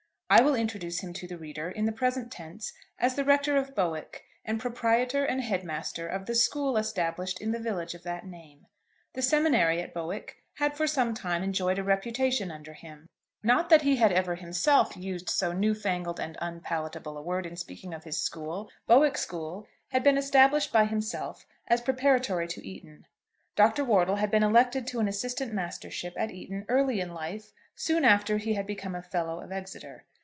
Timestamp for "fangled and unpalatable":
15.75-17.17